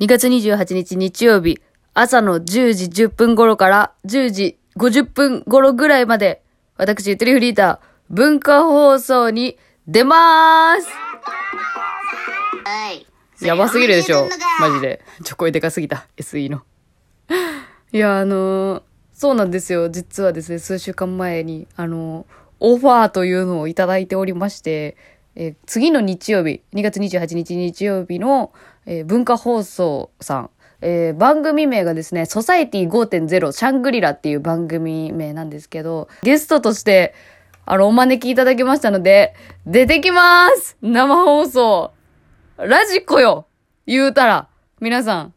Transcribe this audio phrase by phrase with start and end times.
[0.00, 1.60] 2月28日日曜日、
[1.92, 6.42] 朝の10時10分頃から10時50分頃ぐらいまで、
[6.76, 9.58] 私、ゆとりフリーター、文化放送に
[9.88, 10.88] 出まーす
[12.64, 13.06] はい。
[13.44, 14.28] やばすぎるでしょ
[14.60, 15.00] マジで。
[15.24, 16.06] ちょ、声でかすぎた。
[16.16, 16.62] SE の。
[17.92, 19.88] いや、あのーそうなんですよ。
[19.88, 24.96] 実はですね、数週間前に、あのーオファーというのをいただいておりまして、
[25.34, 28.52] えー次の日曜日、2月28日日曜日の、
[28.90, 30.50] えー文化放送さん、
[30.80, 37.14] えー番組名がですね、ソサエティ5.0シャングリラっていう番組名なんですけど、ゲストとして、
[37.66, 39.34] あの、お招きいただきましたので、
[39.66, 41.92] 出てきます生放送
[42.56, 43.46] ラジコよ
[43.86, 44.48] 言うたら、
[44.80, 45.34] 皆さん、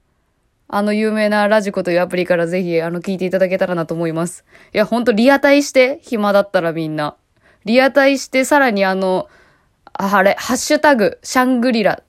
[0.69, 4.45] あの有名なラジコというアプリからぜひ、あの、聞いていただけたらなと思います。
[4.73, 7.17] いや、ほんとリアタイして、暇だったらみんな。
[7.65, 9.27] リアタイして、さらにあの、
[9.91, 12.01] あれ、ハッシュタグ、シャングリラ。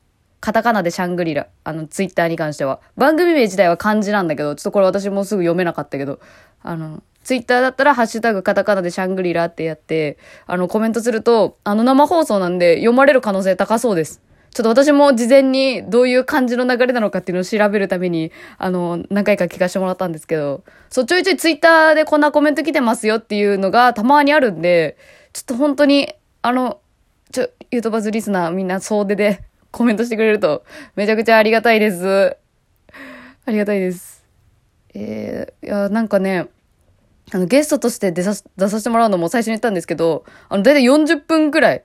[0.43, 1.47] カタカナでシャングリラ。
[1.63, 2.81] あの、ツイッターに関しては。
[2.97, 6.19] 番組名自体は漢字なんだけど、ちょっとこれ私もすぐ読めなかったけど、
[6.65, 14.21] あの、ツイッターだったら、ハッシュタグカタカナでシャングリラってやって、あの、コメントすると、あの、生放送なんで読まれる可能性高そうです。
[14.53, 24.97] ちょっと私も事前にどういう感じの流れなのかっていうのを調べるために、あの、何回か聞かせてもらったんですけど、そう、ちょいちょいツイッターでこんなコメント来てますよっていうのがたまにあるんで、
[25.33, 26.81] ちょっと本当に、あの、
[27.31, 32.37] ちょ、ユートバズリスナーみんな総出でコメントしてくれるとめちゃくちゃありがたいです。
[33.45, 34.25] ありがたいです。
[34.95, 36.49] えー、いや、なんかね、
[37.33, 41.85] あの、ゲストとして出さ、出させてもらうのも最初に言ったんですけど、あの、だいたい40分くらい、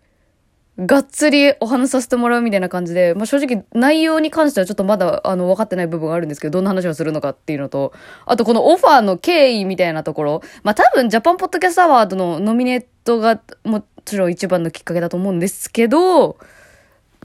[0.79, 7.93] がっつりお話させてもらうみたいな感じで、まあ、正直内容に関してはちょっとまだあの分かってない部分があるんですけど、どんな話をするのかっていうのと、
[8.25, 16.37] あとこのオファーの経緯みたいなところ、まあ、多分ジャパンポッドキャストアワードのノミネートがもちろん一番のきっかけだと思うんですけど、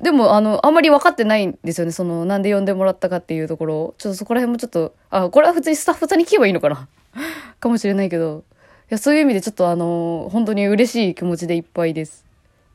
[0.03, 1.92] でも、あの、あんまり分かってないんですよね。
[1.92, 3.95] その、なんで呼んでもらったかっていうところ。
[3.98, 6.89] ちょっとそこら辺もちょっと、あ、これは普通にスタッフさんに聞けばいいのかな？
[7.61, 8.42] かもしれないけど。
[8.91, 12.24] いや、そういう意味でちょっとあの、本当に嬉しい気持ちでいっぱいです。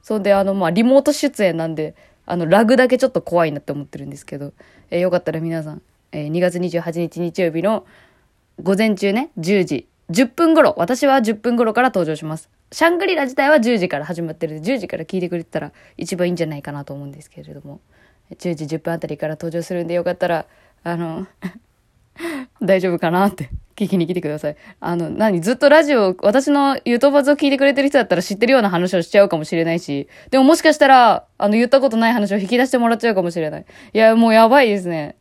[0.03, 1.95] そんで、あの、まあ、リモート出演なんで、
[2.25, 4.53] あの、ラグだけちょっと怖いなって思ってるんですけど、
[4.89, 5.81] えーよかったら皆さん、
[6.13, 7.85] えー2月28日日曜日の
[8.63, 12.49] 午前中ね、10時、10分頃、私は10分頃から登場します。
[12.71, 17.79] シャングリラ自体は10時から始まってるんで、10時から聞いてくれたら一番いいんじゃないかなと思うんですけれども、
[18.31, 20.45] 10時10分あたりから登場するんでよかったら、
[20.83, 21.27] あの、
[22.61, 24.57] 大丈夫かなって聞きに来てください。
[24.79, 33.65] あの、何ずっとラジオ、私のユートバズを聞いてくれてる人だったら知ってるような話をしちゃうかもしれないし、でももしかしたら、あの、言ったことない話を引き出してもらっちゃうかもしれない。
[33.93, 35.15] いや、もうやばいですね。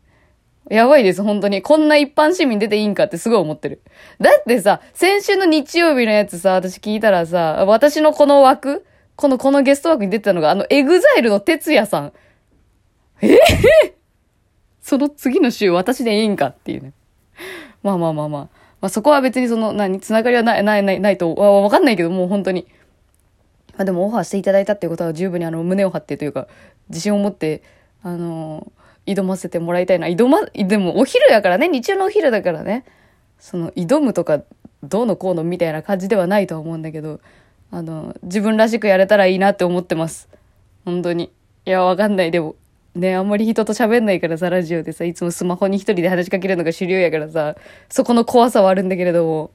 [0.68, 1.62] やばいです、本当に。
[1.62, 3.82] こんな一般市民出ていいんかってすごい思ってる。
[4.20, 8.84] だってさ、先週の日曜日のやつさ、私聞いたらさ、私のこの枠
[9.16, 12.12] この、このゲスト枠に出てたのが、あの、 EXILE の TETSUYA さん。
[13.22, 13.38] え？
[14.82, 16.92] その次の週私でいいんかっていうね。
[17.82, 18.42] まあまあまあまあ。
[18.80, 22.66] まあそこは別にその、何、つながりはない、ない、ない、ないと、わわかんないけど、もう本当に。
[23.76, 26.46] まあでもオファーしていただいたっていうことは十分にあの、胸を張ってというか、
[26.90, 27.62] 自信を持って、
[28.02, 28.70] あの
[29.06, 30.06] 挑ませてもらいたいな。
[30.08, 32.84] 挑ま、でもお昼やからね、日中のお昼だからね。
[33.38, 34.42] その、挑むとか、
[34.82, 37.20] どうのこうのみたいな感じではないとは思うんだけど、
[37.70, 40.28] あの、自分らしくやれたらいいなって思ってます。
[40.84, 41.32] 本当に。
[41.64, 42.30] いや、わかんない。
[42.30, 42.56] でも、
[42.94, 47.56] ね、あんまり人と喋んないからさ、ラジオでさ、いつもスマホに一人で話しかけるのが主流やからさ、
[47.88, 49.50] そこの怖さはあるんだけれども、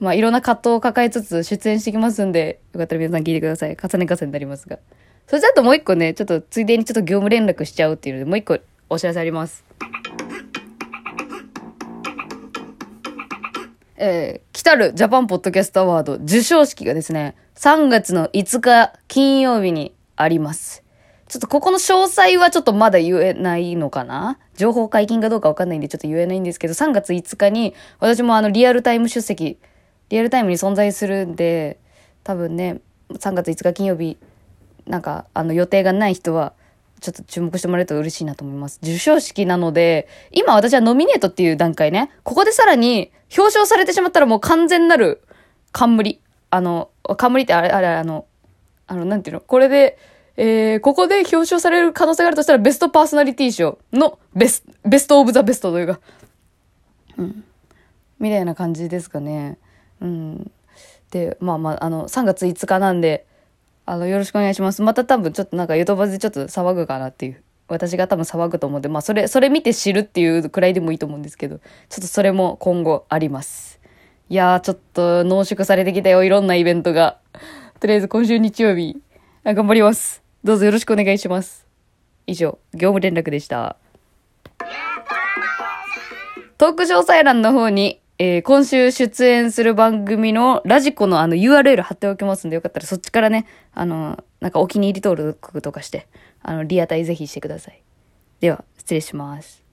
[0.00, 3.76] まあ、いろんな葛藤を抱えつつ出演してきますんで、よかったら皆さん聞いてください。
[3.76, 4.78] 重ね重ねになりますが。
[5.28, 8.58] それじゃあともう一個ね、ちょっとついでにちょっと業務連絡しちゃうっていうので、もう一個
[8.88, 9.62] お知らせあります。
[13.98, 20.82] えー、来たるジャパンポッドキャストアワード授賞式がですね、3月の5日金曜日にあります。
[21.26, 24.38] ちょっとここの詳細はちょっとまだ言えないのかな？
[24.56, 29.58] 情報解禁かどうかわかんないんでちょっと言えないんですけど、3月5日に私もあのリアルタイム出席、
[30.08, 31.78] リアルタイムに存在するんで、
[32.24, 32.80] 多分ね、
[33.10, 34.16] 3月5日金曜日、
[34.88, 36.54] なんかあの予定がない人は、
[37.00, 38.78] ちょっと注目してもらえると嬉しいなと思います。
[38.80, 45.22] 授賞式なので、今私はノミネートっていう段階ね、ここでさらに表彰されてしまったらもう完全なる
[45.72, 46.20] 冠。
[46.50, 48.26] あの、冠ってあれ、あれ、あの、
[48.86, 49.40] あの、なんていうの？
[49.40, 49.98] これで、
[50.36, 56.00] えー、ここで表彰される可能性があるとしたらベストパーソナリティ賞のベスベストオブザベストというか、
[57.18, 57.44] うん。
[58.18, 59.58] みたいな感じですかね。
[60.00, 60.50] うん。
[61.10, 63.26] で、まあまあ、あの、3月5日なんで、
[63.88, 64.82] あの、よろしくお願いします。
[64.82, 67.42] また多分ちょっとなんかヨトバでちょっと騒ぐかなっていう。
[67.68, 71.64] 私が多分騒ぐと思うんで、まあそれ、それ見て知るっていうくらいでもいいと思うんですけど、ちょ
[71.96, 73.80] っとそれも今後あります。
[74.28, 77.16] いやー、ちょっと濃縮されてきたよ、いろんなイベントが。
[77.80, 78.98] とりあえず今週日曜日、
[79.44, 80.22] 頑張ります。
[80.44, 81.66] どうぞよろしくお願いします。
[82.26, 83.48] 以上、業務連絡でし。
[83.48, 83.76] た
[86.58, 96.08] トーク詳細欄の方に、えー、今週出演する番組のラジコのあの URL 貼っておきますんで、よかったらそっちからね、あの、なんかお気に入り登録とかして、
[96.42, 97.80] あの、リアタイぜひしてください。
[98.40, 99.67] では、失礼します。